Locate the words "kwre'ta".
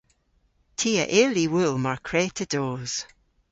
2.07-2.45